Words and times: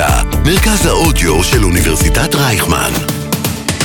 האוניברסיטה, 0.00 0.38
מרכז 0.44 0.86
האודיו 0.86 1.44
של 1.44 1.64
אוניברסיטת 1.64 2.34
רייכמן. 2.34 2.90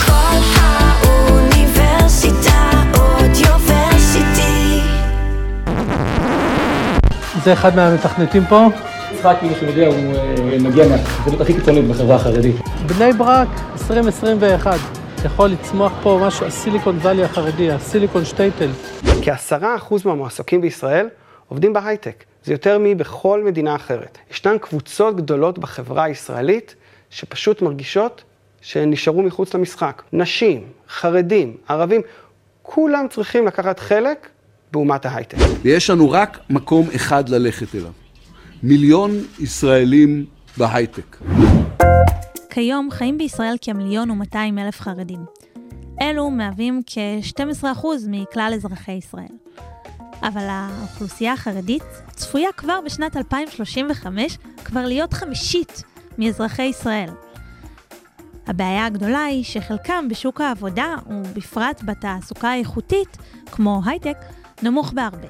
כל 0.06 0.40
האוניברסיטה 0.56 1.82
אודיוורסיטי. 2.98 4.80
זה 7.44 7.54
אחד 7.54 7.76
מהמתכנתים 7.76 8.46
פה. 8.50 8.68
יצחק, 9.14 9.38
מי 9.42 9.56
שיודע, 9.60 9.88
הוא 9.88 9.96
אה, 9.96 10.58
מגיע 10.60 10.88
מהחסידות 10.88 11.42
הכי 11.42 11.54
קיצונית 11.54 11.88
בחברה 11.88 12.16
החרדית. 12.16 12.56
בני 12.86 13.14
ברק 13.14 13.50
2021. 13.74 14.80
יכול 15.26 15.50
לצמוח 15.50 15.92
פה 16.04 16.20
משהו, 16.28 16.46
הסיליקון 16.46 16.98
וואלי 16.98 17.24
החרדי, 17.24 17.72
הסיליקון 17.72 18.26
שטייטל. 18.26 18.70
כעשרה 19.22 19.76
אחוז 19.76 20.06
מהמועסקים 20.06 20.62
בישראל 20.62 21.08
עובדים 21.48 21.74
בהייטק. 21.74 22.24
זה 22.46 22.54
יותר 22.54 22.78
מבכל 22.82 23.44
מדינה 23.46 23.76
אחרת. 23.76 24.18
ישנן 24.32 24.58
קבוצות 24.58 25.16
גדולות 25.16 25.60
בחברה 25.60 26.04
הישראלית 26.04 26.76
שפשוט 27.10 27.62
מרגישות 27.62 28.24
שהן 28.62 28.90
נשארו 28.92 29.22
מחוץ 29.22 29.54
למשחק. 29.54 30.04
נשים, 30.14 30.64
חרדים, 30.90 31.58
ערבים, 31.68 32.02
כולם 32.62 33.06
צריכים 33.10 33.48
לקחת 33.48 33.80
חלק 33.80 34.30
באומת 34.72 35.06
ההייטק. 35.06 35.38
ויש 35.62 35.90
לנו 35.90 36.12
רק 36.12 36.40
מקום 36.50 36.88
אחד 36.96 37.30
ללכת 37.30 37.76
אליו. 37.76 37.92
מיליון 38.64 39.12
ישראלים 39.40 40.26
בהייטק. 40.58 41.18
כיום 42.50 42.92
חיים 42.92 43.18
בישראל 43.18 43.56
כמיליון 43.62 44.12
ומאתיים 44.12 44.60
אלף 44.60 44.82
חרדים. 44.82 45.20
אלו 46.02 46.30
מהווים 46.30 46.82
כ-12% 46.86 47.86
מכלל 48.08 48.52
אזרחי 48.56 48.92
ישראל. 48.92 49.43
אבל 50.24 50.48
האוכלוסייה 50.50 51.34
החרדית 51.34 51.84
צפויה 52.16 52.50
כבר 52.58 52.80
בשנת 52.86 53.18
2035 53.18 54.38
כבר 54.66 54.86
להיות 54.86 55.14
חמישית 55.14 55.84
מאזרחי 56.18 56.64
ישראל. 56.64 57.10
הבעיה 58.48 58.86
הגדולה 58.86 59.24
היא 59.24 59.44
שחלקם 59.44 60.08
בשוק 60.10 60.42
העבודה, 60.42 60.96
ובפרט 61.10 61.82
בתעסוקה 61.84 62.50
האיכותית, 62.50 63.18
כמו 63.52 63.82
הייטק, 63.86 64.18
נמוך 64.64 64.94
בהרבה. 64.94 65.28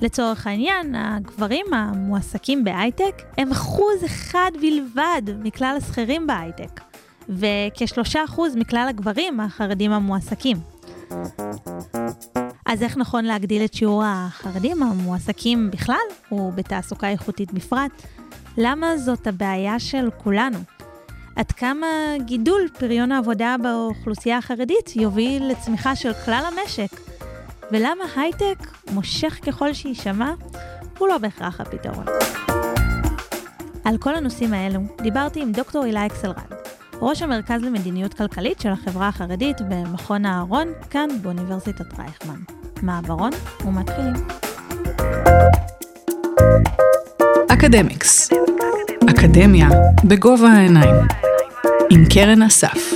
לצורך 0.00 0.46
העניין, 0.46 0.94
הגברים 0.94 1.74
המועסקים 1.74 2.64
בהייטק 2.64 3.22
הם 3.38 3.50
אחוז 3.50 4.04
אחד 4.04 4.50
בלבד 4.60 5.22
מכלל 5.42 5.74
השכירים 5.78 6.26
בהייטק, 6.26 6.80
וכשלושה 7.28 8.24
אחוז 8.24 8.56
מכלל 8.56 8.86
הגברים 8.88 9.40
החרדים 9.40 9.92
המועסקים. 9.92 10.56
אז 12.72 12.82
איך 12.82 12.96
נכון 12.96 13.24
להגדיל 13.24 13.64
את 13.64 13.74
שיעור 13.74 14.02
החרדים 14.06 14.82
המועסקים 14.82 15.70
בכלל, 15.70 15.96
ובתעסוקה 16.32 17.08
איכותית 17.08 17.52
בפרט? 17.52 17.90
למה 18.58 18.98
זאת 18.98 19.26
הבעיה 19.26 19.78
של 19.78 20.08
כולנו? 20.18 20.58
עד 21.36 21.52
כמה 21.52 21.86
גידול 22.24 22.68
פריון 22.78 23.12
העבודה 23.12 23.56
באוכלוסייה 23.62 24.38
החרדית 24.38 24.96
יוביל 24.96 25.46
לצמיחה 25.46 25.96
של 25.96 26.12
כלל 26.24 26.44
המשק? 26.52 27.00
ולמה 27.72 28.04
הייטק, 28.16 28.58
מושך 28.92 29.38
ככל 29.46 29.72
שיישמע, 29.72 30.32
הוא 30.98 31.08
לא 31.08 31.18
בהכרח 31.18 31.60
הפתרון. 31.60 32.04
על 33.84 33.98
כל 33.98 34.14
הנושאים 34.14 34.54
האלו 34.54 34.80
דיברתי 35.02 35.42
עם 35.42 35.52
דוקטור 35.52 35.84
הילה 35.84 36.06
אקסלרד, 36.06 36.52
ראש 37.02 37.22
המרכז 37.22 37.62
למדיניות 37.62 38.14
כלכלית 38.14 38.60
של 38.60 38.68
החברה 38.68 39.08
החרדית 39.08 39.56
במכון 39.68 40.26
אהרון, 40.26 40.68
כאן 40.90 41.08
באוניברסיטת 41.22 41.98
רייכמן. 41.98 42.40
מעברון 42.82 43.30
ומתחילים. 43.64 44.12
אקדמיקס. 47.52 48.30
אקדמיה 49.10 49.68
בגובה 50.04 50.48
העיניים. 50.48 50.94
עם 51.90 52.04
קרן 52.14 52.42
אסף. 52.42 52.92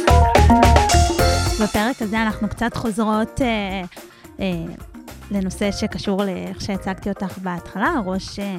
בפרק 1.62 2.02
הזה 2.02 2.22
אנחנו 2.22 2.48
קצת 2.48 2.76
חוזרות 2.76 3.40
אה, 3.42 3.82
אה, 4.40 4.74
לנושא 5.30 5.72
שקשור 5.72 6.24
לאיך 6.24 6.60
שהצגתי 6.60 7.08
אותך 7.08 7.38
בהתחלה, 7.38 7.94
ראש 8.04 8.38
אה, 8.38 8.56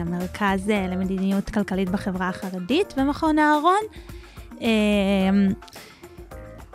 המרכז 0.00 0.70
אה, 0.70 0.86
למדיניות 0.90 1.50
כלכלית 1.50 1.88
בחברה 1.88 2.28
החרדית 2.28 2.94
במכון 2.96 3.38
אהרון. 3.38 3.82
אה, 4.62 4.68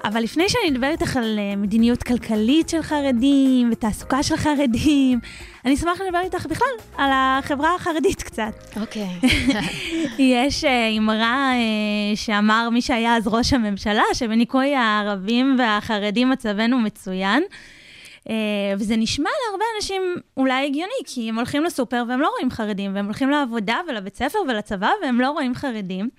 אבל 0.04 0.22
לפני 0.22 0.50
שאני 0.50 0.70
אדבר 0.70 0.88
איתך 0.88 1.18
על 1.18 1.40
אה, 1.40 1.56
מדיניות 1.56 2.04
כלכלית 2.04 2.70
של 2.70 2.82
חרדים 2.82 3.70
ותעסוקה 3.72 4.24
של 4.24 4.38
חרדים, 4.38 5.20
אני 5.66 5.74
אשמח 5.74 6.02
לדבר 6.02 6.20
איתך 6.20 6.46
בכלל 6.46 6.68
על 6.98 7.10
החברה 7.14 7.76
החרדית 7.76 8.24
קצת. 8.24 8.54
אוקיי. 8.82 9.10
יש 10.20 10.64
אה, 10.64 10.90
אמרה 10.98 11.52
אה, 11.54 12.16
שאמר 12.16 12.70
מי 12.70 12.82
שהיה 12.82 13.16
אז 13.16 13.28
ראש 13.28 13.54
הממשלה, 13.54 14.04
שבניקוי 14.14 14.76
הערבים 14.76 15.56
והחרדים 15.60 16.30
מצבנו 16.30 16.80
מצוין. 16.80 17.44
וזה 18.78 18.96
נשמע 18.96 19.30
להרבה 19.46 19.66
אנשים 19.76 20.02
אולי 20.38 20.66
הגיוני, 20.66 20.92
כי 21.06 21.30
הם 21.30 21.36
הולכים 21.36 21.64
לסופר 21.64 22.04
והם 22.08 22.20
לא 22.20 22.30
רואים 22.30 22.52
חרדים, 22.52 22.96
והם 22.96 23.06
הולכים 23.06 23.30
לעבודה 23.30 23.78
ולבית 23.90 24.16
ספר 24.16 24.40
ולצבא 24.48 24.90
והם 25.04 25.22
לא 25.22 25.32
רואים 25.32 25.56
חרדים. 25.56 26.10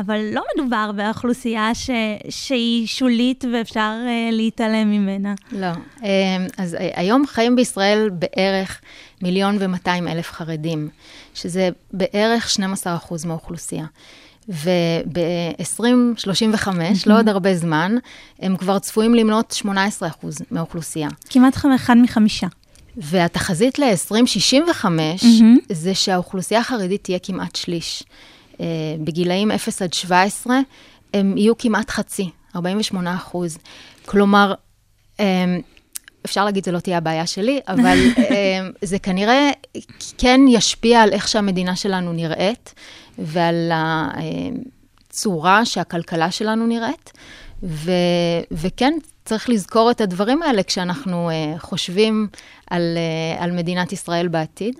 אבל 0.00 0.20
לא 0.32 0.42
מדובר 0.54 0.90
באוכלוסייה 0.96 1.74
ש... 1.74 1.90
שהיא 2.28 2.86
שולית 2.86 3.44
ואפשר 3.52 3.92
uh, 4.04 4.34
להתעלם 4.34 4.90
ממנה. 4.90 5.34
לא. 5.52 5.72
Um, 5.96 6.02
אז 6.58 6.76
היום 6.94 7.26
חיים 7.26 7.56
בישראל 7.56 8.10
בערך 8.12 8.80
מיליון 9.22 9.56
ומאתיים 9.60 10.08
אלף 10.08 10.32
חרדים, 10.32 10.88
שזה 11.34 11.68
בערך 11.92 12.50
12 12.50 12.96
אחוז 12.96 13.24
מהאוכלוסייה. 13.24 13.86
וב-2035, 14.48 16.68
לא 17.06 17.18
עוד 17.18 17.28
הרבה 17.28 17.56
זמן, 17.56 17.94
הם 18.38 18.56
כבר 18.56 18.78
צפויים 18.78 19.14
למנות 19.14 19.50
18 19.50 20.08
אחוז 20.08 20.38
מהאוכלוסייה. 20.50 21.08
כמעט 21.30 21.56
אחד 21.74 21.96
מחמישה. 21.96 22.46
והתחזית 22.96 23.78
ל-2065 23.78 24.84
mm-hmm. 24.84 25.72
זה 25.72 25.94
שהאוכלוסייה 25.94 26.60
החרדית 26.60 27.04
תהיה 27.04 27.18
כמעט 27.18 27.56
שליש. 27.56 28.02
Uh, 28.58 28.60
בגילאים 29.04 29.50
0 29.50 29.82
עד 29.82 29.92
17, 29.92 30.60
הם 31.14 31.36
יהיו 31.36 31.58
כמעט 31.58 31.90
חצי, 31.90 32.30
48 32.56 33.14
אחוז. 33.14 33.58
כלומר, 34.06 34.54
um, 35.16 35.20
אפשר 36.24 36.44
להגיד, 36.44 36.64
זו 36.64 36.72
לא 36.72 36.78
תהיה 36.78 36.98
הבעיה 36.98 37.26
שלי, 37.26 37.60
אבל 37.68 37.98
um, 38.16 38.20
זה 38.90 38.98
כנראה 38.98 39.50
כן 40.18 40.40
ישפיע 40.48 41.02
על 41.02 41.12
איך 41.12 41.28
שהמדינה 41.28 41.76
שלנו 41.76 42.12
נראית, 42.12 42.74
ועל 43.18 43.72
הצורה 45.10 45.64
שהכלכלה 45.64 46.30
שלנו 46.30 46.66
נראית. 46.66 47.12
ו, 47.62 47.92
וכן, 48.50 48.92
צריך 49.24 49.48
לזכור 49.48 49.90
את 49.90 50.00
הדברים 50.00 50.42
האלה 50.42 50.62
כשאנחנו 50.62 51.30
uh, 51.30 51.58
חושבים 51.58 52.28
על, 52.70 52.98
uh, 53.38 53.42
על 53.42 53.52
מדינת 53.52 53.92
ישראל 53.92 54.28
בעתיד. 54.28 54.78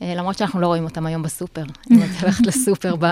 Uh, 0.00 0.04
למרות 0.04 0.38
שאנחנו 0.38 0.60
לא 0.60 0.66
רואים 0.66 0.84
אותם 0.84 1.06
היום 1.06 1.22
בסופר. 1.22 1.64
אם 1.90 1.98
את 2.02 2.22
הולכת 2.22 2.46
לסופר 2.48 2.96
ב, 2.96 3.06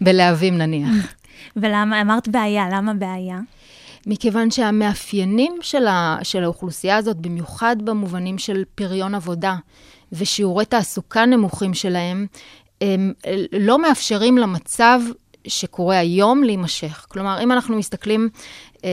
בלהבים 0.00 0.58
נניח. 0.58 1.14
ולמה, 1.56 2.00
אמרת 2.00 2.28
בעיה, 2.28 2.68
למה 2.72 2.94
בעיה? 2.94 3.38
מכיוון 4.06 4.50
שהמאפיינים 4.50 5.58
של, 5.60 5.86
ה, 5.86 6.18
של 6.22 6.44
האוכלוסייה 6.44 6.96
הזאת, 6.96 7.16
במיוחד 7.16 7.76
במובנים 7.84 8.38
של 8.38 8.64
פריון 8.74 9.14
עבודה 9.14 9.56
ושיעורי 10.12 10.64
תעסוקה 10.64 11.26
נמוכים 11.26 11.74
שלהם, 11.74 12.26
הם 12.80 13.12
לא 13.52 13.82
מאפשרים 13.82 14.38
למצב 14.38 15.00
שקורה 15.46 15.98
היום 15.98 16.44
להימשך. 16.44 17.06
כלומר, 17.08 17.42
אם 17.42 17.52
אנחנו 17.52 17.76
מסתכלים 17.76 18.28
אה, 18.84 18.90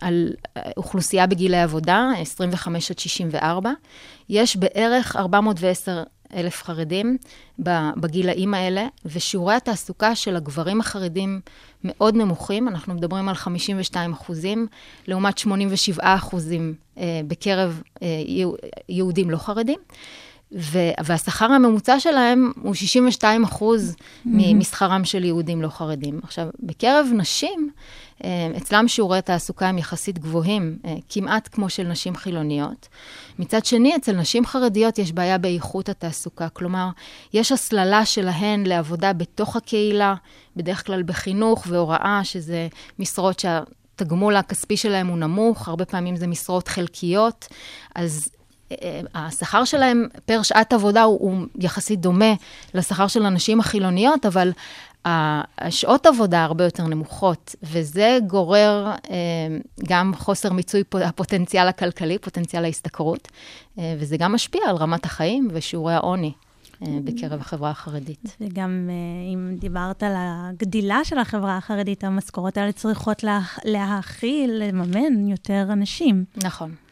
על 0.00 0.32
אוכלוסייה 0.76 1.26
בגילי 1.26 1.62
עבודה, 1.62 2.10
25 2.18 2.90
עד 2.90 2.98
64, 2.98 3.70
יש 4.28 4.56
בערך 4.56 5.16
410 5.16 6.02
אלף 6.36 6.62
חרדים 6.62 7.16
בגילאים 7.96 8.54
האלה, 8.54 8.86
ושיעורי 9.04 9.54
התעסוקה 9.54 10.14
של 10.14 10.36
הגברים 10.36 10.80
החרדים 10.80 11.40
מאוד 11.84 12.16
נמוכים, 12.16 12.68
אנחנו 12.68 12.94
מדברים 12.94 13.28
על 13.28 13.34
52 13.34 14.12
אחוזים, 14.12 14.66
לעומת 15.08 15.38
87 15.38 16.14
אחוזים 16.14 16.74
אה, 16.98 17.20
בקרב 17.26 17.82
אה, 18.02 18.06
יהודים 18.88 19.30
לא 19.30 19.36
חרדים. 19.36 19.78
והשכר 21.04 21.52
הממוצע 21.52 22.00
שלהם 22.00 22.52
הוא 22.62 22.74
62 22.74 23.44
אחוז 23.44 23.96
mm-hmm. 23.96 24.28
משכרם 24.54 25.04
של 25.04 25.24
יהודים 25.24 25.62
לא 25.62 25.68
חרדים. 25.68 26.20
עכשיו, 26.22 26.48
בקרב 26.60 27.06
נשים, 27.14 27.70
אה, 28.24 28.48
אצלם 28.56 28.88
שיעורי 28.88 29.18
התעסוקה 29.18 29.68
הם 29.68 29.78
יחסית 29.78 30.18
גבוהים, 30.18 30.78
אה, 30.84 30.94
כמעט 31.08 31.48
כמו 31.52 31.70
של 31.70 31.82
נשים 31.82 32.16
חילוניות. 32.16 32.88
מצד 33.38 33.64
שני, 33.64 33.96
אצל 33.96 34.12
נשים 34.12 34.46
חרדיות 34.46 34.98
יש 34.98 35.12
בעיה 35.12 35.38
באיכות 35.38 35.88
התעסוקה. 35.88 36.48
כלומר, 36.48 36.88
יש 37.32 37.52
הסללה 37.52 38.04
שלהן 38.04 38.66
לעבודה 38.66 39.12
בתוך 39.12 39.56
הקהילה, 39.56 40.14
בדרך 40.56 40.86
כלל 40.86 41.02
בחינוך 41.02 41.66
והוראה, 41.68 42.20
שזה 42.24 42.68
משרות 42.98 43.38
שה... 43.38 43.60
התגמול 44.00 44.36
הכספי 44.36 44.76
שלהם 44.76 45.06
הוא 45.06 45.18
נמוך, 45.18 45.68
הרבה 45.68 45.84
פעמים 45.84 46.16
זה 46.16 46.26
משרות 46.26 46.68
חלקיות, 46.68 47.48
אז 47.94 48.28
השכר 49.14 49.64
שלהם 49.64 50.08
פר 50.24 50.42
שעת 50.42 50.72
עבודה 50.72 51.02
הוא, 51.02 51.18
הוא 51.20 51.46
יחסית 51.58 52.00
דומה 52.00 52.34
לשכר 52.74 53.06
של 53.06 53.26
הנשים 53.26 53.60
החילוניות, 53.60 54.26
אבל 54.26 54.52
השעות 55.58 56.06
עבודה 56.06 56.44
הרבה 56.44 56.64
יותר 56.64 56.86
נמוכות, 56.86 57.54
וזה 57.62 58.18
גורר 58.26 58.92
אה, 59.10 59.16
גם 59.88 60.12
חוסר 60.16 60.52
מיצוי 60.52 60.82
הפוטנציאל 61.04 61.68
הכלכלי, 61.68 62.18
פוטנציאל 62.18 62.64
ההשתכרות, 62.64 63.28
אה, 63.78 63.94
וזה 63.98 64.16
גם 64.16 64.32
משפיע 64.32 64.60
על 64.68 64.76
רמת 64.76 65.04
החיים 65.04 65.48
ושיעורי 65.52 65.94
העוני 65.94 66.32
אה, 66.82 66.88
בקרב 67.04 67.40
החברה 67.40 67.70
החרדית. 67.70 68.36
וגם 68.40 68.90
אם 69.34 69.56
דיברת 69.58 70.02
על 70.02 70.12
הגדילה 70.16 71.00
של 71.04 71.18
החברה 71.18 71.56
החרדית, 71.56 72.04
המשכורות 72.04 72.56
האלה 72.56 72.72
צריכות 72.72 73.24
לה, 73.24 73.40
להכיל, 73.64 74.50
לממן 74.50 75.28
יותר 75.28 75.66
אנשים. 75.72 76.24
נכון. 76.36 76.85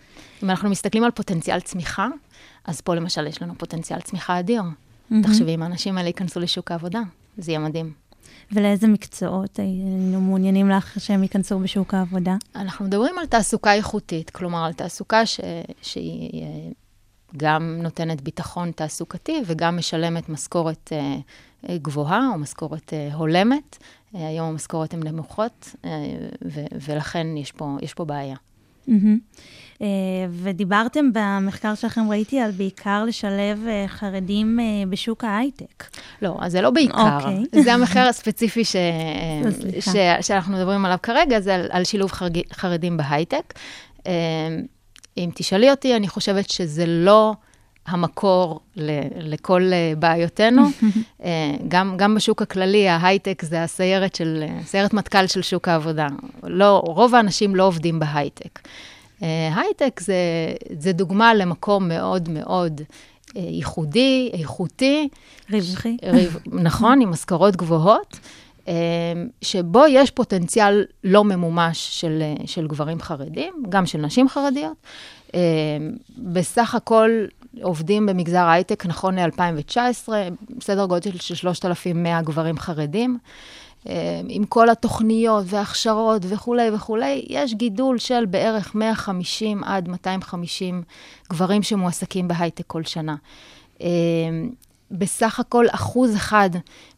אם 0.45 0.51
אנחנו 0.51 0.71
מסתכלים 0.71 1.05
על 1.05 1.11
פוטנציאל 1.11 1.61
צמיחה, 1.61 2.09
אז 2.65 2.81
פה 2.81 2.95
למשל 2.95 3.27
יש 3.27 3.43
לנו 3.43 3.55
פוטנציאל 3.59 4.01
צמיחה 4.01 4.39
אדיר. 4.39 4.63
תחשבי, 5.23 5.55
אם 5.55 5.63
האנשים 5.63 5.99
האלה 5.99 6.09
ייכנסו 6.09 6.41
לשוק 6.41 6.71
העבודה, 6.71 7.01
זה 7.39 7.51
יהיה 7.51 7.59
מדהים. 7.59 7.93
ולאיזה 8.53 8.87
מקצועות 8.87 9.59
היינו 9.59 10.21
מעוניינים 10.21 10.71
לך 10.71 11.01
שהם 11.01 11.23
ייכנסו 11.23 11.59
בשוק 11.59 11.95
העבודה? 11.95 12.37
אנחנו 12.57 12.85
מדברים 12.85 13.19
על 13.19 13.27
תעסוקה 13.27 13.75
איכותית, 13.75 14.31
כלומר, 14.31 14.65
על 14.65 14.73
תעסוקה 14.73 15.27
ש... 15.27 15.41
שהיא 15.83 16.43
אה, 16.43 16.71
גם 17.37 17.79
נותנת 17.83 18.21
ביטחון 18.21 18.71
תעסוקתי 18.73 19.43
וגם 19.47 19.77
משלמת 19.77 20.29
משכורת 20.29 20.93
אה, 20.93 21.17
אה, 21.69 21.79
גבוהה 21.79 22.29
או 22.33 22.39
משכורת 22.39 22.93
הולמת. 23.13 23.79
היום 24.13 24.49
המשכורת 24.49 24.95
הן 24.95 25.03
נמוכות, 25.09 25.75
ו- 26.45 26.67
ולכן 26.87 27.37
יש 27.37 27.53
פה, 27.53 27.77
יש 27.83 27.95
פה 27.95 28.05
בעיה. 28.05 28.37
אה, 29.83 29.87
ודיברתם 30.31 31.11
במחקר 31.13 31.75
שלכם, 31.75 32.11
ראיתי, 32.11 32.41
על 32.41 32.51
בעיקר 32.51 33.05
לשלב 33.05 33.67
אה, 33.67 33.85
חרדים 33.89 34.61
אה, 34.61 34.65
בשוק 34.89 35.25
ההייטק. 35.25 35.85
לא, 36.23 36.37
אז 36.41 36.53
זה 36.53 36.61
לא 36.61 36.71
בעיקר. 36.71 37.17
אוקיי. 37.17 37.63
זה 37.63 37.75
המחקר 37.75 38.01
הספציפי 38.09 38.65
ש... 38.65 38.77
ש... 39.93 39.97
שאנחנו 40.21 40.55
מדברים 40.57 40.85
עליו 40.85 40.99
כרגע, 41.03 41.41
זה 41.41 41.55
על, 41.55 41.67
על 41.71 41.85
שילוב 41.85 42.13
חרג... 42.13 42.41
חרדים 42.53 42.97
בהייטק. 42.97 43.55
אם 45.19 45.31
תשאלי 45.35 45.71
אותי, 45.71 45.97
אני 45.97 46.09
חושבת 46.09 46.51
שזה 46.51 46.87
לא 46.87 47.35
המקור 47.87 48.61
ל... 48.77 48.91
לכל 49.17 49.63
אה, 49.73 49.93
בעיותינו. 49.99 50.63
אה, 51.25 51.31
גם, 51.69 51.95
גם 51.97 52.15
בשוק 52.15 52.43
הכללי, 52.43 52.89
ההייטק 52.89 53.43
זה 53.45 53.63
הסיירת 53.63 54.15
של, 54.15 54.45
סיירת 54.65 54.95
מטכ"ל 54.95 55.27
של 55.27 55.43
שוק 55.43 55.69
העבודה. 55.69 56.07
לא, 56.43 56.83
רוב 56.87 57.15
האנשים 57.15 57.57
לא 57.57 57.67
עובדים 57.67 57.99
בהייטק. 57.99 58.61
אה, 59.23 59.29
הייטק 59.57 60.01
זה, 60.01 60.15
זה 60.79 60.93
דוגמה 60.93 61.35
למקום 61.35 61.89
מאוד 61.89 62.29
מאוד 62.29 62.81
אה, 63.37 63.43
ייחודי, 63.43 64.31
איכותי. 64.33 65.09
רווחי. 65.53 65.97
ריב- 66.05 66.39
נכון, 66.53 67.01
עם 67.01 67.11
משכורות 67.11 67.57
גבוהות, 67.57 68.19
אה, 68.69 68.73
שבו 69.43 69.83
יש 69.89 70.11
פוטנציאל 70.11 70.85
לא 71.05 71.25
ממומש 71.25 72.01
של, 72.01 72.19
אה, 72.23 72.47
של 72.47 72.67
גברים 72.67 73.01
חרדים, 73.01 73.55
גם 73.69 73.87
של 73.87 73.99
נשים 73.99 74.29
חרדיות. 74.29 74.77
אה, 75.35 75.41
בסך 76.19 76.75
הכל 76.75 77.11
עובדים 77.63 78.07
במגזר 78.07 78.39
ההייטק, 78.39 78.87
נכון 78.87 79.19
ל-2019, 79.19 80.09
סדר 80.61 80.87
גודל 80.87 81.11
של 81.19 81.35
3,100 81.35 82.23
גברים 82.23 82.59
חרדים. 82.59 83.19
אה, 83.89 84.21
עם 84.29 84.45
כל 84.45 84.71
התוכניות 84.71 85.45
וההכשרות 85.49 86.23
וכולי 86.29 86.71
וכולי, 86.71 87.25
יש 87.29 87.55
גידול 87.55 87.99
של 87.99 88.25
בערך 88.27 88.75
150 88.75 89.65
עד 89.65 89.89
250 89.89 90.83
גברים 91.31 91.63
שמועסקים 91.63 92.29
בהייטק 92.29 92.65
כל 92.67 92.85
שנה. 92.85 93.17
אה, 93.83 93.89
בסך 94.91 95.41
הכל 95.41 95.67
אחוז 95.71 96.17
אחד 96.17 96.51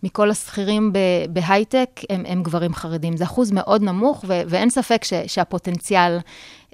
מכל 0.03 0.31
השכירים 0.31 0.93
בהייטק 1.31 2.01
הם, 2.11 2.23
הם 2.27 2.43
גברים 2.43 2.75
חרדים. 2.75 3.17
זה 3.17 3.25
אחוז 3.25 3.51
מאוד 3.51 3.83
נמוך, 3.83 4.25
ו- 4.29 4.43
ואין 4.49 4.71
ספק 4.71 5.05
ש- 5.05 5.13
שהפוטנציאל 5.27 6.19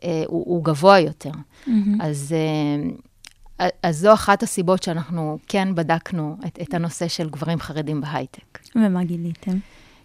אה, 0.05 0.23
הוא, 0.27 0.45
הוא 0.47 0.65
גבוה 0.65 0.99
יותר. 0.99 1.31
אז, 2.01 2.35
אה, 2.37 2.91
אז 3.83 3.99
זו 3.99 4.15
אחת 4.15 4.43
הסיבות 4.43 4.83
שאנחנו 4.83 5.39
כן 5.47 5.75
בדקנו 5.75 6.37
את, 6.47 6.59
את 6.63 6.75
הנושא 6.75 7.09
של 7.09 7.31
גברים 7.31 7.61
חרדים 7.61 8.01
בהייטק. 8.01 8.59
ומה 8.77 9.05
גיליתם? 9.05 9.59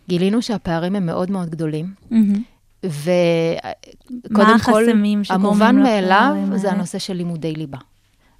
גילינו 0.09 0.41
שהפערים 0.41 0.95
הם 0.95 1.05
מאוד 1.05 1.31
מאוד 1.31 1.49
גדולים, 1.49 1.93
מהמם. 2.11 2.43
וקודם 2.83 4.57
כל, 4.65 4.83
המובן 5.29 5.75
מאליו 5.75 6.35
זה? 6.55 6.71
הנושא 6.71 6.99
של 6.99 7.13
לימודי 7.13 7.53
ליבה, 7.53 7.77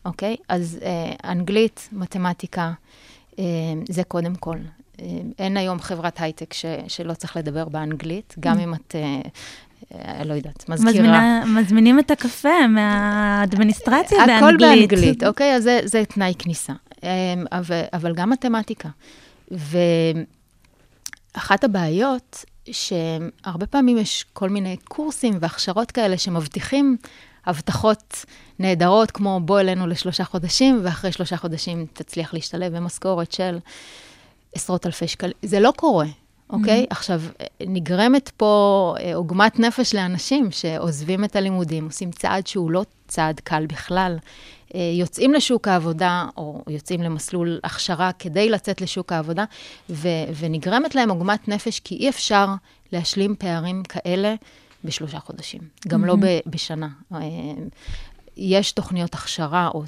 אוקיי? 0.06 0.36
אז 0.50 0.80
אה, 0.81 1.31
אנגלית, 1.31 1.90
מתמטיקה, 1.92 2.72
אה, 3.40 3.44
זה 3.90 4.04
קודם 4.04 4.36
כל. 4.36 4.58
אה, 5.02 5.06
אין 5.40 5.58
היום 5.58 5.80
חברת 5.80 6.22
הייטק 6.22 6.54
ש, 6.54 6.66
שלא 6.88 7.13
צריך 7.13 7.38
לדבר 7.38 7.70
באנגלית, 7.70 8.36
גם 8.40 8.60
אם 8.60 8.74
את, 8.74 8.96
אה, 8.96 9.22
לא 10.25 10.33
יודעת, 10.33 10.69
מזכירה. 10.69 10.94
מזמינה, 10.94 11.44
מזמינים 11.45 12.00
את 12.00 12.12
הקפה 12.12 12.68
מהאדמיניסטרציה 12.69 14.18
באנגלית. 14.27 14.44
הכל 14.44 14.57
באנגלית, 14.57 15.24
אוקיי? 15.24 15.56
אז 15.56 15.63
זה, 15.63 15.79
זה 15.83 16.03
תנאי 16.06 16.33
כניסה. 16.39 16.74
אמ, 17.03 17.09
אבל, 17.51 17.81
אבל 17.94 18.13
גם 18.13 18.29
מתמטיקה. 18.29 18.89
ואחת 21.35 21.63
הבעיות, 21.63 22.45
שהרבה 22.71 23.65
פעמים 23.65 23.97
יש 23.97 24.25
כל 24.33 24.50
מיני 24.50 24.77
קורסים 24.83 25.33
והכשרות 25.41 25.91
כאלה 25.91 26.18
שמבטיחים 26.18 26.97
הבטחות 27.45 28.25
נהדרות, 28.59 29.12
כמו 29.12 29.39
בוא 29.44 29.59
אלינו 29.59 29.88
לשלושה 29.88 30.24
חודשים, 30.24 30.79
ואחרי 30.83 31.12
שלושה 31.12 31.38
חודשים 31.38 31.85
תצליח 31.94 32.33
להשתלב 32.33 32.77
במשכורת 32.77 33.31
של 33.31 33.59
עשרות 34.56 34.85
אלפי 34.85 35.07
שקלים. 35.07 35.33
זה 35.41 35.59
לא 35.59 35.74
קורה. 35.75 36.06
אוקיי? 36.50 36.84
Mm-hmm. 36.84 36.88
עכשיו, 36.90 37.22
נגרמת 37.68 38.30
פה 38.30 38.96
אה, 39.00 39.16
עוגמת 39.16 39.60
נפש 39.60 39.96
לאנשים 39.96 40.52
שעוזבים 40.52 41.24
את 41.24 41.36
הלימודים, 41.36 41.86
עושים 41.86 42.12
צעד 42.12 42.48
שהוא 42.48 42.72
לא 42.72 42.84
צעד 43.08 43.40
קל 43.40 43.66
בכלל, 43.66 44.18
אה, 44.76 44.80
יוצאים 45.00 45.34
לשוק 45.34 45.68
העבודה, 45.68 46.26
או 46.38 46.62
יוצאים 46.68 47.02
למסלול 47.02 47.60
הכשרה 47.64 48.12
כדי 48.20 48.50
לצאת 48.50 48.82
לשוק 48.82 49.12
העבודה, 49.12 49.46
ו- 49.90 50.08
ונגרמת 50.40 50.96
להם 50.96 51.10
עוגמת 51.10 51.48
נפש, 51.48 51.80
כי 51.80 51.96
אי 51.96 52.10
אפשר 52.10 52.48
להשלים 52.92 53.36
פערים 53.40 53.84
כאלה 53.84 54.36
בשלושה 54.84 55.20
חודשים, 55.20 55.62
גם 55.88 56.04
mm-hmm. 56.04 56.08
לא 56.08 56.16
ב- 56.16 56.40
בשנה. 56.46 56.88
אה, 57.14 57.20
יש 58.38 58.72
תוכניות 58.72 59.14
הכשרה 59.14 59.68
או 59.68 59.84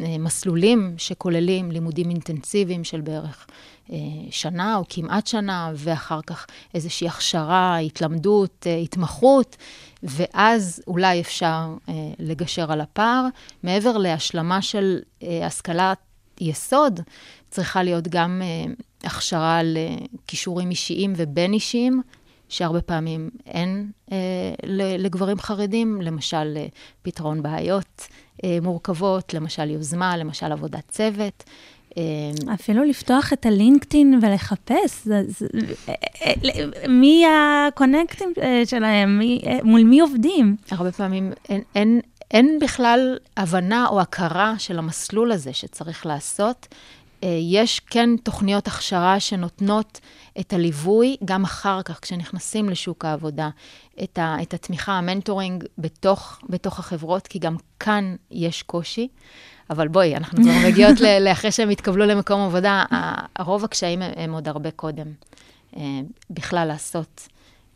מסלולים 0.00 0.94
שכוללים 0.98 1.70
לימודים 1.70 2.10
אינטנסיביים 2.10 2.84
של 2.84 3.00
בערך 3.00 3.46
אה, 3.92 3.96
שנה 4.30 4.76
או 4.76 4.84
כמעט 4.88 5.26
שנה, 5.26 5.72
ואחר 5.74 6.20
כך 6.26 6.46
איזושהי 6.74 7.08
הכשרה, 7.08 7.78
התלמדות, 7.78 8.66
אה, 8.66 8.76
התמחות, 8.76 9.56
ואז 10.02 10.82
אולי 10.86 11.20
אפשר 11.20 11.74
אה, 11.88 11.94
לגשר 12.18 12.72
על 12.72 12.80
הפער. 12.80 13.26
מעבר 13.62 13.96
להשלמה 13.96 14.62
של 14.62 14.98
אה, 15.22 15.46
השכלת 15.46 15.98
יסוד, 16.40 17.00
צריכה 17.50 17.82
להיות 17.82 18.08
גם 18.08 18.42
אה, 18.44 18.72
הכשרה 19.04 19.60
לכישורים 19.64 20.70
אישיים 20.70 21.12
ובין-אישיים. 21.16 22.02
שהרבה 22.48 22.80
פעמים 22.80 23.30
אין 23.46 23.90
אה, 24.12 24.52
לגברים 24.98 25.38
חרדים, 25.38 26.02
למשל 26.02 26.54
אה, 26.56 26.66
פתרון 27.02 27.42
בעיות 27.42 28.00
אה, 28.00 28.25
מורכבות, 28.62 29.34
למשל 29.34 29.70
יוזמה, 29.70 30.16
למשל 30.16 30.52
עבודת 30.52 30.88
צוות. 30.88 31.44
אה, 31.98 32.54
אפילו 32.54 32.84
לפתוח 32.84 33.32
את 33.32 33.46
הלינקדאין 33.46 34.18
ולחפש, 34.22 35.04
זה, 35.04 35.22
זה, 35.28 35.46
אה, 35.88 35.94
אה, 36.44 36.88
מי 36.88 37.24
הקונקטים 37.26 38.32
אה, 38.42 38.62
שלהם, 38.66 39.18
מי, 39.18 39.40
אה, 39.46 39.58
מול 39.64 39.82
מי 39.82 40.00
עובדים. 40.00 40.56
הרבה 40.70 40.92
פעמים 40.92 41.32
אין, 41.48 41.62
אין, 41.74 42.00
אין 42.30 42.58
בכלל 42.58 43.18
הבנה 43.36 43.86
או 43.88 44.00
הכרה 44.00 44.54
של 44.58 44.78
המסלול 44.78 45.32
הזה 45.32 45.52
שצריך 45.52 46.06
לעשות. 46.06 46.66
אה, 47.26 47.38
יש 47.42 47.80
כן 47.80 48.10
תוכניות 48.22 48.66
הכשרה 48.66 49.20
שנותנות 49.20 50.00
את 50.40 50.52
הליווי, 50.52 51.16
גם 51.24 51.44
אחר 51.44 51.82
כך, 51.82 51.98
כשנכנסים 52.02 52.68
לשוק 52.68 53.04
העבודה, 53.04 53.48
את, 54.02 54.18
ה, 54.18 54.36
את 54.42 54.54
התמיכה, 54.54 54.92
המנטורינג 54.92 55.64
בתוך, 55.78 56.38
בתוך 56.48 56.78
החברות, 56.78 57.26
כי 57.26 57.38
גם 57.38 57.56
כאן 57.80 58.16
יש 58.30 58.62
קושי. 58.62 59.08
אבל 59.70 59.88
בואי, 59.88 60.16
אנחנו 60.16 60.42
כבר 60.42 60.52
מגיעות 60.68 61.00
לאחרי 61.20 61.52
שהם 61.52 61.70
התקבלו 61.70 62.06
למקום 62.06 62.40
עבודה, 62.40 62.84
רוב 63.38 63.64
הקשיים 63.64 64.02
הם, 64.02 64.12
הם 64.16 64.32
עוד 64.32 64.48
הרבה 64.48 64.70
קודם. 64.70 65.06
אה, 65.76 65.82
בכלל 66.30 66.68
לעשות 66.68 67.28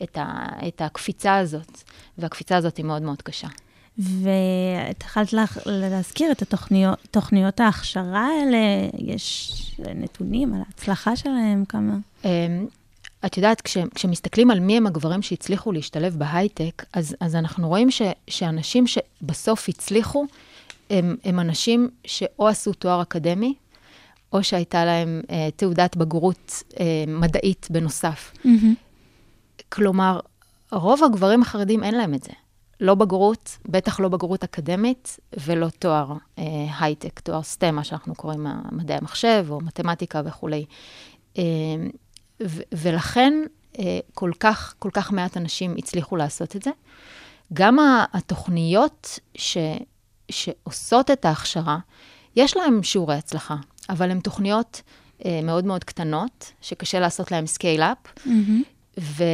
את, 0.03 0.19
ה, 0.19 0.47
את 0.69 0.81
הקפיצה 0.81 1.37
הזאת, 1.37 1.83
והקפיצה 2.19 2.57
הזאת 2.57 2.77
היא 2.77 2.85
מאוד 2.85 3.03
מאוד 3.03 3.23
קשה. 3.23 3.49
והתחלת 3.99 5.33
לך 5.33 5.59
להזכיר 5.67 6.33
את 6.33 6.43
התוכניות, 6.43 6.99
תוכניות 7.11 7.61
ההכשרה 7.61 8.29
האלה, 8.29 8.59
יש 8.99 9.53
נתונים 9.95 10.55
על 10.55 10.61
ההצלחה 10.67 11.17
שלהם, 11.17 11.65
כמה? 11.65 11.97
אמ, 12.25 12.67
את 13.27 13.37
יודעת, 13.37 13.61
כש, 13.61 13.79
כשמסתכלים 13.95 14.51
על 14.51 14.61
מי 14.61 14.77
הם 14.77 14.87
הגברים 14.87 15.23
שהצליחו 15.23 15.73
להשתלב 15.73 16.19
בהייטק, 16.19 16.85
אז, 16.93 17.17
אז 17.21 17.37
אנחנו 17.37 17.69
רואים 17.69 17.91
ש, 17.91 18.03
שאנשים 18.29 18.85
שבסוף 18.87 19.69
הצליחו, 19.69 20.27
הם, 20.91 21.17
הם 21.25 21.41
אנשים 21.41 21.89
שאו 22.05 22.49
עשו 22.49 22.73
תואר 22.73 23.03
אקדמי, 23.03 23.55
או 24.33 24.45
שהייתה 24.45 24.85
להם 24.85 25.21
אה, 25.31 25.49
תעודת 25.57 25.97
בגרות 25.97 26.63
אה, 26.81 26.85
מדעית 27.09 27.67
בנוסף. 27.71 28.33
מהמם. 28.45 28.75
כלומר, 29.69 30.21
רוב 30.73 31.05
הגברים 31.05 31.43
החרדים 31.43 31.85
אין 31.85 31.95
להם 31.95 32.15
את 32.15 32.23
זה. 32.23 32.33
לא 32.81 32.95
בגרות, 32.95 33.59
בטח 33.69 34.01
לא 34.01 34.09
בגרות 34.09 34.45
אקדמית, 34.45 35.19
ולא 35.47 35.69
תואר 35.79 36.13
אה, 36.39 36.45
הייטק, 36.81 37.21
תואר 37.21 37.43
סטם, 37.43 37.75
מה 37.75 37.85
שאנחנו 37.85 38.15
קוראים 38.15 38.47
מדעי 38.73 38.97
המחשב, 38.97 39.47
או 39.51 39.61
מתמטיקה 39.61 40.23
וכולי. 40.25 40.65
אה, 41.39 41.43
ו- 42.43 42.63
ולכן 42.73 43.33
אה, 43.79 43.99
כל 44.15 44.31
כך, 44.41 44.75
כל 44.79 44.91
כך 44.93 45.13
מעט 45.13 45.37
אנשים 45.37 45.75
הצליחו 45.79 46.17
לעשות 46.17 46.57
את 46.57 46.63
זה. 46.63 46.71
גם 47.53 47.79
התוכניות 48.13 49.19
ש- 49.35 49.57
שעושות 50.31 51.11
את 51.11 51.25
ההכשרה, 51.25 51.79
יש 52.37 52.57
להן 52.57 52.83
שיעורי 52.83 53.15
הצלחה, 53.15 53.57
אבל 53.89 54.11
הן 54.11 54.21
תוכניות 54.21 54.83
אה, 55.25 55.41
מאוד 55.43 55.65
מאוד 55.65 55.85
קטנות, 55.85 56.53
שקשה 56.61 57.01
לעשות 57.01 57.31
להן 57.31 57.47
scale-up, 57.47 57.99
מהמם. 58.27 58.63
ו- 59.01 59.25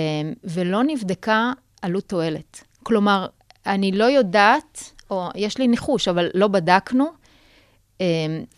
ולא 0.44 0.82
נבדקה 0.82 1.52
עלות 1.82 2.04
תועלת. 2.04 2.64
כלומר, 2.87 3.26
אני 3.66 3.93
לא 3.93 4.05
יודעת, 4.05 4.93
או 5.11 5.28
יש 5.35 5.59
לי 5.59 5.69
ניחוש, 5.69 6.09
אבל 6.09 6.28
לא 6.35 6.49
בדקנו, 6.49 7.07
אה, 8.00 8.07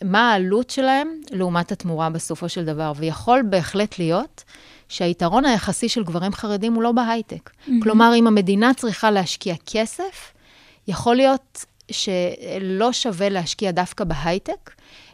מה 0.05 0.33
העלות 0.33 0.71
שלהם 0.71 1.21
לעומת 1.31 1.73
התמורה 1.73 2.11
בסופו 2.11 2.49
של 2.49 2.65
דבר. 2.65 2.93
ויכול 2.97 3.43
בהחלט 3.51 3.99
להיות 3.99 4.45
שהיתרון 4.89 5.45
היחסי 5.45 5.89
של 5.89 6.05
גברים 6.05 6.33
חרדים 6.33 6.75
הוא 6.75 6.83
לא 6.83 6.93
בהייטק. 6.93 7.51
כלומר, 7.83 8.13
אם 8.17 8.27
המדינה 8.27 8.75
צריכה 8.75 9.11
להשקיע 9.11 9.55
כסף, 9.67 10.33
יכול 10.89 11.17
להיות 11.17 11.65
שלא 11.91 12.93
שווה 12.93 13.29
להשקיע 13.29 13.71
דווקא 13.71 14.05
בהייטק, 14.05 14.71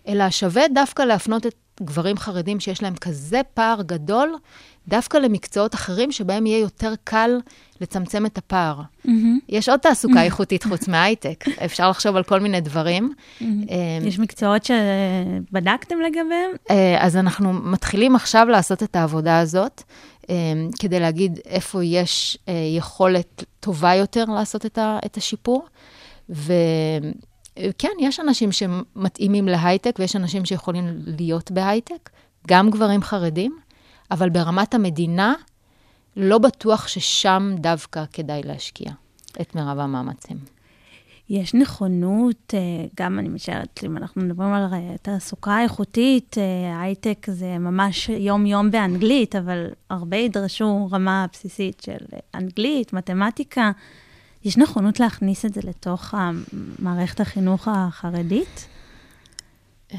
אלא 0.09 0.31
שווה 0.31 0.63
דווקא 0.75 1.03
להפנות 1.03 1.47
את 1.47 1.55
גברים 1.83 2.17
חרדים 2.17 2.61
שיש 2.61 2.83
להם 2.83 2.95
כזה 2.95 3.41
פער 3.55 3.83
גדול, 3.83 4.35
דווקא 4.89 5.17
למקצועות 5.17 5.75
אחרים 5.75 6.13
שבהם 6.13 6.47
יהיה 6.47 6.59
יותר 6.59 6.93
קל 7.05 7.31
לצמצם 7.81 8.27
את 8.27 8.39
הפער. 8.39 8.81
מהמם. 9.05 9.39
יש 9.49 9.69
עוד 9.69 9.81
תעסוקה 9.81 10.23
איכותית 10.23 10.65
חוץ 10.65 10.89
מהייטק, 10.89 11.45
אפשר 11.65 11.91
לחשוב 11.91 12.17
על 12.17 12.23
כל 12.23 12.41
מיני 12.41 12.61
דברים. 12.61 13.13
אה, 13.43 13.47
יש 14.03 14.19
מקצועות 14.19 14.63
שבדקתם 14.65 15.97
לגביהם? 16.01 16.51
אה, 16.71 16.97
אז 17.05 17.17
אנחנו 17.17 17.53
מתחילים 17.53 18.17
עכשיו 18.17 18.47
לעשות 18.49 18.83
את 18.83 18.97
העבודה 18.97 19.39
הזאת, 19.39 19.83
אה, 20.31 20.35
כדי 20.79 21.01
להגיד 21.01 21.39
איפה 21.47 21.85
יש 21.85 22.39
אה, 22.49 22.55
יכולת 22.77 23.45
טובה 23.61 23.95
יותר 23.95 24.25
לעשות 24.25 24.67
את 24.67 24.79
ה- 24.79 24.99
את 25.07 25.17
השיפור. 25.17 25.67
וכן, 26.29 27.89
יש 28.01 28.21
אנשים 28.21 28.53
שמתאימים 28.53 29.49
להייטק 29.49 29.97
ויש 29.99 30.17
אנשים 30.17 30.45
שיכולים 30.45 30.85
להיות 31.07 31.51
בהייטק, 31.51 32.11
גם 32.49 32.71
גברים 32.71 33.03
חרדים, 33.03 33.57
אבל 34.15 34.31
ברמת 34.31 34.75
המדינה, 34.75 35.35
לא 36.17 36.39
בטוח 36.39 36.89
ששם 36.89 37.55
דווקא 37.59 38.05
כדאי 38.13 38.43
להשקיע 38.45 38.91
את 39.41 39.55
מרב 39.55 39.79
המאמצים. 39.79 40.37
יש 41.29 41.55
נכונות, 41.55 42.55
אה, 42.55 42.59
גם 42.97 43.19
אני 43.19 43.29
משערת, 43.29 43.81
אם 43.87 43.97
אנחנו 43.97 44.23
מדברים 44.23 44.53
על 44.53 44.65
אה, 44.73 44.95
תעסוקה 45.03 45.63
איכותית, 45.63 46.37
אה, 46.39 46.81
הייטק 46.81 47.27
זה 47.31 47.59
ממש 47.59 48.09
יום-יום 48.09 48.71
באנגלית, 48.71 49.37
אבל 49.37 49.67
הרבה 49.91 50.17
ידרשו 50.17 50.89
רמה 50.93 51.27
בסיסית 51.33 51.81
של 51.81 52.17
אנגלית, 52.35 52.93
מתמטיקה. 52.93 53.71
יש 54.45 54.57
נכונות 54.57 55.01
להכניס 55.01 55.45
את 55.45 55.55
זה 55.55 55.61
לתוך 55.65 56.15
מערכת 56.79 57.21
החינוך 57.21 57.69
החרדית? 57.71 58.67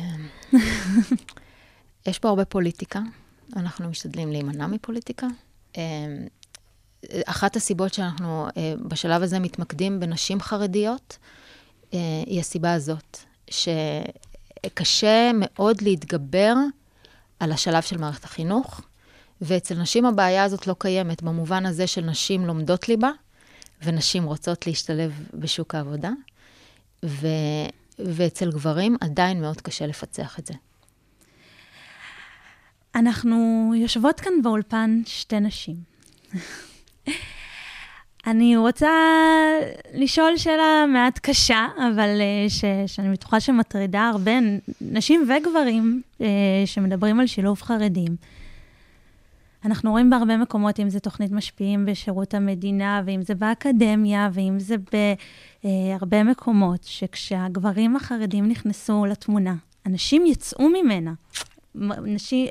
יש 2.07 2.19
פה 2.19 2.29
הרבה 2.29 2.45
פוליטיקה, 2.45 2.99
אנחנו 3.55 3.89
משתדלים 3.89 4.31
להימנע 4.31 4.67
מפוליטיקה. 4.67 5.27
אה, 5.77 5.81
אחת 7.25 7.55
הסיבות 7.55 7.93
שאנחנו 7.93 8.47
אה, 8.57 8.73
בשלב 8.87 9.23
הזה 9.23 9.39
מתמקדים 9.39 9.99
בנשים 9.99 10.41
חרדיות, 10.41 11.17
אה, 11.93 11.99
היא 12.25 12.39
הסיבה 12.39 12.73
הזאת, 12.73 13.17
שקשה 13.49 15.31
מאוד 15.33 15.81
להתגבר 15.81 16.53
על 17.39 17.51
השלב 17.51 17.81
של 17.81 17.97
מערכת 17.97 18.23
החינוך, 18.23 18.81
ואצל 19.41 19.75
נשים 19.75 20.05
הבעיה 20.05 20.43
הזאת 20.43 20.67
לא 20.67 20.75
קיימת, 20.79 21.23
במובן 21.23 21.65
הזה 21.65 21.87
של 21.87 22.01
נשים 22.01 22.45
לומדות 22.45 22.89
ליבה, 22.89 23.11
ונשים 23.83 24.23
רוצות 24.23 24.67
להשתלב 24.67 25.27
בשוק 25.33 25.75
העבודה, 25.75 26.11
ו... 27.05 27.27
ואצל 27.99 28.51
גברים 28.51 28.97
עדיין 29.01 29.41
מאוד 29.41 29.61
קשה 29.61 29.87
לפצח 29.87 30.39
את 30.39 30.45
זה. 30.45 30.53
אנחנו 32.95 33.71
יושבות 33.75 34.19
כאן 34.19 34.33
באולפן 34.43 35.01
שתי 35.05 35.39
נשים. 35.39 35.75
אני 38.27 38.57
רוצה 38.57 38.91
לשאול 39.93 40.37
שאלה 40.37 40.85
מעט 40.93 41.19
קשה, 41.19 41.67
אבל 41.77 42.09
uh, 42.19 42.49
ש, 42.49 42.65
שאני 42.87 43.09
בטוחה 43.11 43.39
שמטרידה 43.39 44.09
הרבה 44.09 44.31
נשים 44.81 45.27
וגברים 45.29 46.01
uh, 46.19 46.23
שמדברים 46.65 47.19
על 47.19 47.27
שילוב 47.27 47.61
חרדים. 47.61 48.15
אנחנו 49.65 49.91
רואים 49.91 50.09
בהרבה 50.09 50.37
מקומות, 50.37 50.79
אם 50.79 50.89
זה 50.89 50.99
תוכנית 50.99 51.31
משפיעים 51.31 51.85
בשירות 51.85 52.33
המדינה, 52.33 53.01
ואם 53.05 53.21
זה 53.21 53.35
באקדמיה, 53.35 54.29
ואם 54.33 54.59
זה 54.59 54.75
בהרבה 55.63 56.23
מקומות, 56.23 56.83
שכשהגברים 56.83 57.95
החרדים 57.95 58.47
נכנסו 58.49 59.05
לתמונה, 59.05 59.55
אנשים 59.85 60.25
יצאו 60.25 60.69
ממנה. 60.69 61.13
נשים, 62.05 62.47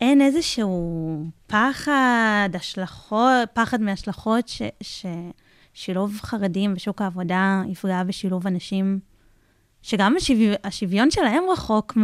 אין 0.00 0.20
איזשהו 0.22 1.24
פחד, 1.46 2.48
השלכות, 2.54 3.48
פחד 3.52 3.80
מהשלכות 3.80 4.48
ש, 4.48 4.62
ששילוב 4.82 6.20
חרדים 6.22 6.74
בשוק 6.74 7.02
העבודה 7.02 7.62
יפגע 7.68 8.02
בשילוב 8.02 8.46
אנשים, 8.46 8.98
שגם 9.82 10.16
השוויון, 10.16 10.54
השוויון 10.64 11.10
שלהם 11.10 11.44
רחוק 11.52 11.98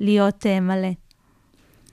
מלהיות 0.00 0.46
מלא. 0.46 0.88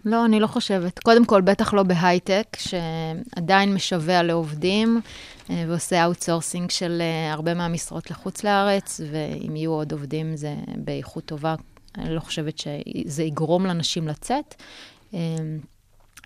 לא, 0.06 0.26
אני 0.26 0.40
לא 0.40 0.48
חושבת. 0.48 1.00
קודם 1.00 1.26
כל, 1.26 1.42
בטח 1.42 1.74
לא 1.74 1.84
בהייטק, 1.84 2.58
שעדיין 2.60 3.74
משווע 3.74 4.24
לעובדים 4.24 5.02
ועושה 5.50 6.06
outsourcing 6.06 6.70
של 6.70 7.02
הרבה 7.32 7.54
מהמשרות 7.54 8.12
לחוץ 8.12 8.44
לארץ, 8.44 9.02
ואם 9.12 9.56
יהיו 9.56 9.72
עוד 9.72 9.92
עובדים 9.92 10.36
זה 10.36 10.56
באיכות 10.76 11.26
טובה. 11.26 11.56
אני 11.98 12.16
לא 12.16 12.20
חושבת 12.20 12.58
שזה 12.58 13.24
יגרום 13.24 13.66
לנשים 13.66 14.08
לצאת. 14.08 14.56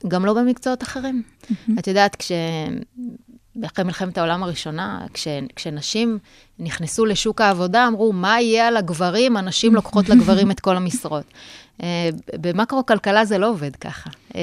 גם 0.07 0.25
לא 0.25 0.33
במקצועות 0.33 0.83
אחרים. 0.83 1.23
Mm-hmm. 1.41 1.79
את 1.79 1.87
יודעת, 1.87 2.15
כש... 2.15 2.31
אחרי 3.65 3.85
מלחמת 3.85 4.17
העולם 4.17 4.43
הראשונה, 4.43 5.05
כש, 5.13 5.27
כשנשים 5.55 6.19
נכנסו 6.59 7.05
לשוק 7.05 7.41
העבודה, 7.41 7.87
אמרו, 7.87 8.13
מה 8.13 8.41
יהיה 8.41 8.67
על 8.67 8.77
הגברים? 8.77 9.37
הנשים 9.37 9.75
לוקחות 9.75 10.09
לגברים 10.09 10.51
את 10.51 10.59
כל 10.59 10.77
המשרות. 10.77 11.25
Uh, 11.77 11.83
במקרו-כלכלה 12.41 13.25
זה 13.25 13.37
לא 13.37 13.49
עובד 13.49 13.75
ככה. 13.75 14.09
Uh, 14.29 14.35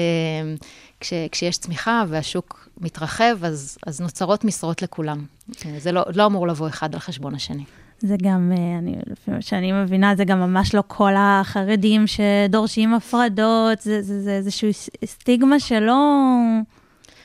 כש, 0.99 1.13
כשיש 1.31 1.57
צמיחה 1.57 2.03
והשוק 2.07 2.69
מתרחב, 2.81 3.37
אז, 3.43 3.77
אז 3.87 4.01
נוצרות 4.01 4.43
משרות 4.43 4.81
לכולם. 4.81 5.25
Uh, 5.51 5.55
זה 5.77 5.91
לא, 5.91 6.03
לא 6.15 6.25
אמור 6.25 6.47
לבוא 6.47 6.67
אחד 6.67 6.93
על 6.93 6.99
חשבון 6.99 7.35
השני. 7.35 7.63
זה 7.99 8.15
גם, 8.23 8.51
אני, 8.79 8.95
לפי 9.05 9.31
מה 9.31 9.41
שאני 9.41 9.71
מבינה, 9.71 10.15
זה 10.15 10.23
גם 10.23 10.39
ממש 10.39 10.75
לא 10.75 10.83
כל 10.87 11.11
החרדים 11.17 12.05
שדורשים 12.07 12.93
הפרדות, 12.93 13.81
זה, 13.81 14.01
זה, 14.01 14.21
זה 14.21 14.31
איזושהי 14.31 14.73
סטיגמה 15.05 15.59
שלא... 15.59 15.97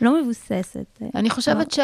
לא 0.01 0.23
מבוססת. 0.23 1.03
אני 1.15 1.31
חושבת 1.31 1.71
ש, 1.71 1.79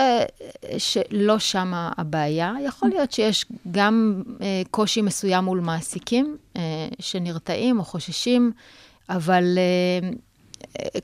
שלא 0.79 1.39
שם 1.39 1.73
הבעיה. 1.75 2.55
יכול 2.65 2.89
להיות 2.89 3.13
שיש 3.13 3.47
גם 3.71 4.23
אה, 4.43 4.63
קושי 4.71 5.03
מסוים 5.03 5.45
מול 5.45 5.61
מעסיקים 5.61 6.37
אה, 6.57 6.63
שנרתעים 6.99 7.79
או 7.79 7.85
חוששים, 7.85 8.53
אבל 9.09 9.59
אה, 9.59 10.09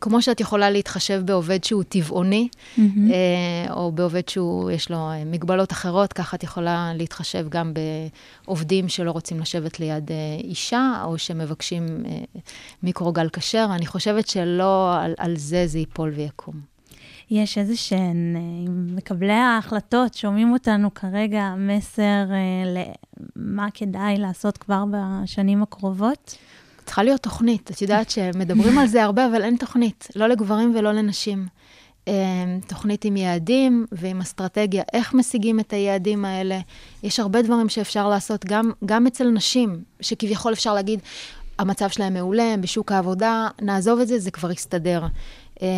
כמו 0.01 0.23
שאת 0.23 0.41
יכולה 0.41 0.71
להתחשב 0.71 1.23
בעובד 1.25 1.65
שהוא 1.65 1.83
טבעוני, 1.83 2.49
mm-hmm. 2.53 2.81
אה, 3.13 3.75
או 3.75 3.93
בעובד 3.93 4.29
שיש 4.29 4.91
לו 4.91 5.11
מגבלות 5.27 5.73
אחרות, 5.73 6.13
ככה 6.13 6.37
את 6.37 6.43
יכולה 6.43 6.93
להתחשב 6.95 7.47
גם 7.49 7.73
בעובדים 8.47 8.89
שלא 8.89 9.11
רוצים 9.11 9.41
לשבת 9.41 9.81
ליד 9.81 10.11
אה, 10.11 10.17
אישה, 10.45 11.03
או 11.05 11.19
שמבקשים 11.19 11.87
אה, 12.07 12.19
מיקרוגל 12.83 13.29
כשר. 13.29 13.67
אני 13.75 13.87
חושבת 13.87 14.29
שלא 14.29 15.01
על, 15.01 15.15
על 15.19 15.37
זה 15.37 15.67
זה 15.67 15.79
ייפול 15.79 16.11
ויקום. 16.11 16.73
יש 17.31 17.59
איזה 17.59 17.77
שהן, 17.77 18.37
מקבלי 18.69 19.33
ההחלטות, 19.33 20.15
שומעים 20.15 20.53
אותנו 20.53 20.95
כרגע, 20.95 21.55
מסר 21.59 22.25
למה 23.37 23.67
כדאי 23.75 24.19
לעשות 24.19 24.59
כבר 24.59 24.85
בשנים 24.91 25.63
הקרובות? 25.63 26.37
צריכה 26.85 27.03
להיות 27.03 27.23
תוכנית. 27.23 27.71
את 27.71 27.83
יודעת 27.83 28.11
שמדברים 28.11 28.79
על 28.79 28.87
זה 28.87 29.05
הרבה, 29.05 29.27
אבל 29.27 29.43
אין 29.43 29.57
תוכנית, 29.57 30.09
לא 30.17 30.27
לגברים 30.27 30.75
ולא 30.77 30.93
לנשים. 30.93 31.47
תוכנית 32.67 33.05
עם 33.05 33.17
יעדים 33.17 33.87
ועם 33.93 34.21
אסטרטגיה, 34.21 34.83
איך 34.93 35.15
משיגים 35.15 35.61
את 35.61 35.73
היעדים 35.73 36.25
האלה. 36.25 36.61
יש 37.03 37.21
הרבה 37.21 37.43
דברים 37.43 37.69
שאפשר 37.69 38.09
לעשות, 38.09 38.45
גם, 38.45 38.71
גם 38.87 39.07
אצל 39.07 39.29
נשים, 39.29 39.83
שכביכול 40.01 40.53
אפשר 40.53 40.75
להגיד, 40.75 41.01
המצב 41.59 41.89
שלהם 41.89 42.15
מעולה, 42.15 42.53
הם 42.53 42.61
בשוק 42.61 42.93
העבודה, 42.93 43.49
נעזוב 43.61 44.01
את 44.01 44.09
זה, 44.09 44.19
זה 44.19 44.31
כבר 44.31 44.51
יסתדר. 44.51 45.07
אה, 45.62 45.69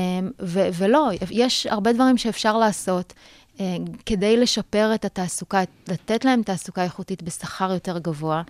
ו- 0.42 0.68
ולא, 0.72 1.10
יש 1.30 1.66
הרבה 1.66 1.92
דברים 1.92 2.16
שאפשר 2.16 2.58
לעשות 2.58 3.12
אה, 3.60 3.76
כדי 4.06 4.36
לשפר 4.36 4.94
את 4.94 5.04
התעסוקה, 5.04 5.60
לתת 5.88 6.24
להם 6.24 6.42
תעסוקה 6.42 6.82
איכותית 6.82 7.22
בשכר 7.22 7.72
יותר 7.72 7.98
גבוה. 7.98 8.42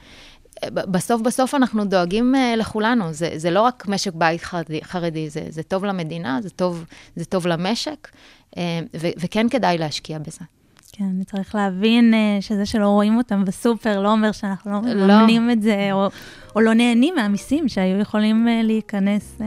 בסוף 0.70 1.22
בסוף 1.22 1.54
אנחנו 1.54 1.84
דואגים 1.84 2.34
uh, 2.34 2.56
לכולנו, 2.56 3.12
זה, 3.12 3.30
זה 3.36 3.50
לא 3.50 3.60
רק 3.60 3.88
משק 3.88 4.14
בית 4.14 4.42
חרדי, 4.42 4.80
חרדי 4.82 5.30
זה, 5.30 5.46
זה 5.48 5.62
טוב 5.62 5.84
למדינה, 5.84 6.38
זה 6.42 6.50
טוב, 6.50 6.84
זה 7.16 7.24
טוב 7.24 7.46
למשק, 7.46 8.08
uh, 8.50 8.58
ו, 9.00 9.08
וכן 9.18 9.48
כדאי 9.48 9.78
להשקיע 9.78 10.18
בזה. 10.18 10.44
כן, 10.92 11.22
צריך 11.26 11.54
להבין 11.54 12.14
uh, 12.14 12.42
שזה 12.42 12.66
שלא 12.66 12.88
רואים 12.88 13.16
אותם 13.16 13.44
בסופר 13.44 14.00
לא 14.00 14.12
אומר 14.12 14.32
שאנחנו 14.32 14.72
לא 14.72 14.80
מממנים 14.80 15.46
לא. 15.46 15.52
את 15.52 15.62
זה, 15.62 15.88
או, 15.92 16.08
או 16.56 16.60
לא 16.60 16.74
נהנים 16.74 17.14
מהמיסים 17.14 17.68
שהיו 17.68 18.00
יכולים 18.00 18.48
להיכנס. 18.62 19.38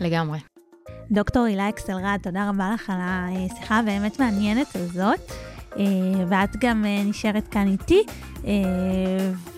לגמרי. 0.00 0.38
דוקטור 1.10 1.44
הילה 1.44 1.68
אקסלרד, 1.68 2.18
תודה 2.22 2.48
רבה 2.48 2.70
לך 2.74 2.90
על 2.90 3.00
השיחה 3.00 3.78
הבאמת 3.78 4.20
מעניינת 4.20 4.76
הזאת. 4.76 5.53
אה, 5.78 5.84
ואת 6.28 6.56
גם 6.60 6.84
אה, 6.84 7.02
נשארת 7.04 7.48
כאן 7.48 7.66
איתי, 7.66 8.02
אה, 8.46 8.52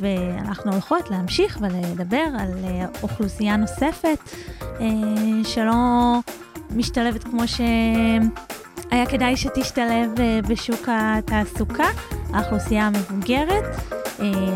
ואנחנו 0.01 0.73
הולכות 0.73 1.11
להמשיך 1.11 1.59
ולדבר 1.61 2.25
על 2.39 2.51
אוכלוסייה 3.03 3.57
נוספת 3.57 4.19
שלא 5.45 5.75
משתלבת 6.71 7.25
כמו 7.25 7.49
שהיה 7.49 9.07
כדאי 9.07 9.37
שתשתלב 9.37 10.11
בשוק 10.49 10.89
התעסוקה, 10.89 11.87
האוכלוסייה 12.33 12.87
המבוגרת. 12.87 13.65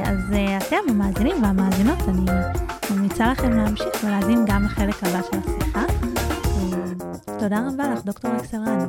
אז 0.04 0.34
אתם, 0.66 0.76
המאזינים 0.88 1.42
והמאזינות, 1.42 1.98
אני 2.08 2.24
ממליצה 2.90 3.32
לכם 3.32 3.52
להמשיך 3.52 4.04
ולהאזין 4.04 4.44
גם 4.46 4.64
לחלק 4.64 5.04
הבא 5.04 5.20
של 5.22 5.38
השיחה. 5.38 5.84
תודה 7.38 7.68
רבה 7.68 7.92
לך, 7.92 8.04
דוקטור 8.04 8.36
אקסרן. 8.36 8.88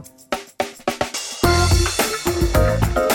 thank 2.54 2.98
you 2.98 3.11